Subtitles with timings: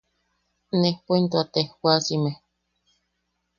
[0.81, 2.31] Nejpo into a tejwasime.